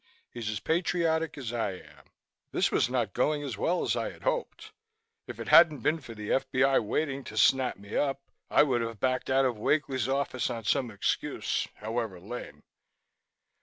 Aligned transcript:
He's 0.33 0.49
as 0.49 0.59
patriotic 0.59 1.37
as 1.37 1.53
I 1.53 1.73
am." 1.73 2.05
This 2.51 2.71
was 2.71 2.89
not 2.89 3.13
going 3.13 3.43
as 3.43 3.55
well 3.55 3.83
as 3.83 3.95
I 3.95 4.09
had 4.11 4.23
hoped. 4.23 4.71
If 5.27 5.39
it 5.39 5.49
hadn't 5.49 5.81
been 5.81 6.01
for 6.01 6.15
the 6.15 6.33
F.B.I. 6.33 6.79
waiting 6.79 7.23
to 7.25 7.37
snap 7.37 7.77
me 7.77 7.95
up, 7.95 8.19
I 8.49 8.63
would 8.63 8.81
have 8.81 8.99
backed 8.99 9.29
out 9.29 9.45
of 9.45 9.59
Wakely's 9.59 10.09
office 10.09 10.49
on 10.49 10.63
some 10.63 10.89
excuse, 10.89 11.67
however 11.75 12.19
lame. 12.19 12.63